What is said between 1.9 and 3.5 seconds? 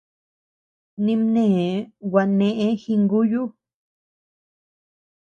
gua néʼe jinguyu.